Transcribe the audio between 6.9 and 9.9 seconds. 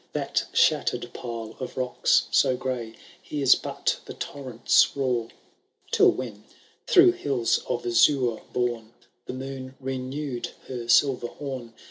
hills of azure borne,' The moon